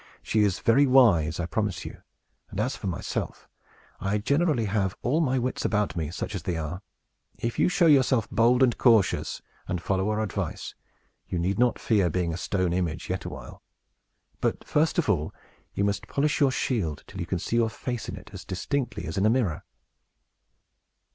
"She 0.23 0.39
is 0.39 0.61
very 0.61 0.87
wise, 0.87 1.39
I 1.39 1.45
promise 1.45 1.85
you; 1.85 2.01
and 2.49 2.59
as 2.59 2.75
for 2.75 2.87
myself, 2.87 3.47
I 3.99 4.17
generally 4.17 4.65
have 4.65 4.97
all 5.03 5.21
my 5.21 5.37
wits 5.37 5.63
about 5.63 5.95
me, 5.95 6.09
such 6.09 6.33
as 6.33 6.41
they 6.41 6.57
are. 6.57 6.81
If 7.37 7.59
you 7.59 7.69
show 7.69 7.85
yourself 7.85 8.27
bold 8.31 8.63
and 8.63 8.75
cautious, 8.79 9.43
and 9.67 9.79
follow 9.79 10.09
our 10.09 10.19
advice, 10.21 10.73
you 11.27 11.37
need 11.37 11.59
not 11.59 11.77
fear 11.77 12.09
being 12.09 12.33
a 12.33 12.37
stone 12.37 12.73
image 12.73 13.11
yet 13.11 13.25
awhile. 13.25 13.61
But, 14.39 14.63
first 14.63 14.97
of 14.97 15.07
all, 15.07 15.35
you 15.75 15.83
must 15.83 16.07
polish 16.07 16.39
your 16.39 16.49
shield, 16.51 17.03
till 17.05 17.19
you 17.19 17.27
can 17.27 17.37
see 17.37 17.57
your 17.57 17.69
face 17.69 18.09
in 18.09 18.15
it 18.15 18.31
as 18.33 18.43
distinctly 18.43 19.05
as 19.05 19.19
in 19.19 19.25
a 19.27 19.29
mirror." 19.29 19.65